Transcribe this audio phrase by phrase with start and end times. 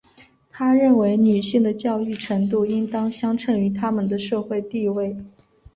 [0.49, 5.15] 她认为女性的教育程度应当相称于她们的社会地位。